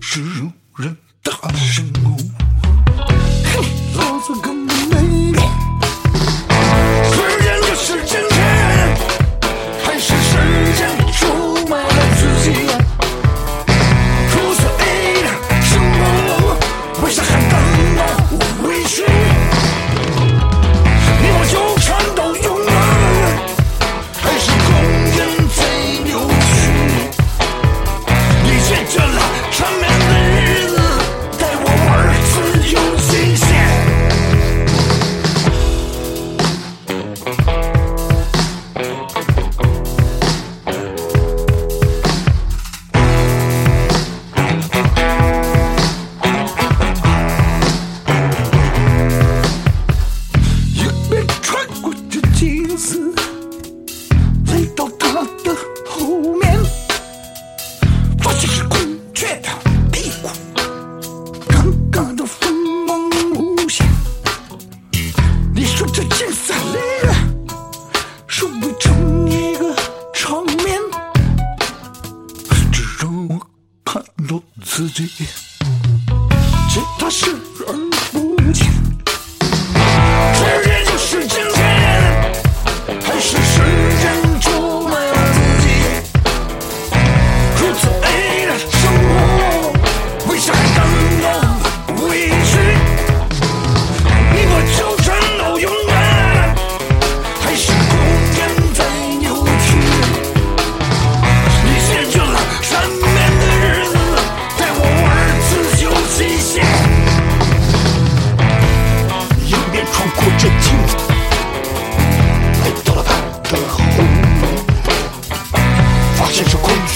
[0.00, 2.08] 是如人，大神功。
[74.86, 75.26] 絶対
[76.70, 77.47] じっとしゅ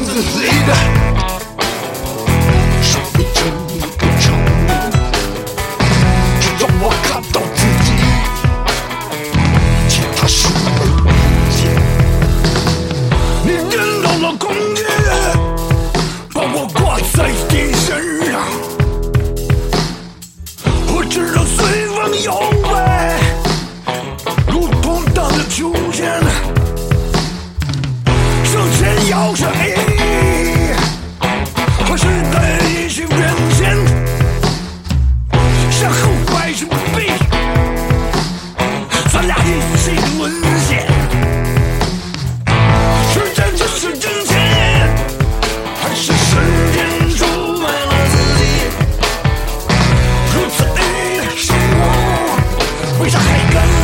[53.33, 53.80] Take a